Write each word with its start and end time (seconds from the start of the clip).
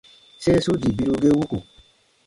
Sere 0.43 0.59
su 0.65 0.71
dii 0.81 0.95
biru 0.97 1.15
ge 1.21 1.29
wuku. 1.37 1.57